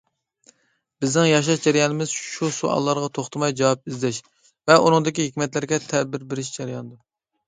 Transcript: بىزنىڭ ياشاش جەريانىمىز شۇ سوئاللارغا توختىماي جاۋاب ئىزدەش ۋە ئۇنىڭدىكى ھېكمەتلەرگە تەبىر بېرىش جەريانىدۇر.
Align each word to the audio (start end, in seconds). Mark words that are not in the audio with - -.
بىزنىڭ 1.03 1.25
ياشاش 1.31 1.59
جەريانىمىز 1.65 2.15
شۇ 2.29 2.49
سوئاللارغا 2.55 3.09
توختىماي 3.17 3.53
جاۋاب 3.59 3.83
ئىزدەش 3.91 4.21
ۋە 4.71 4.79
ئۇنىڭدىكى 4.87 5.27
ھېكمەتلەرگە 5.27 5.79
تەبىر 5.93 6.25
بېرىش 6.33 6.51
جەريانىدۇر. 6.57 6.97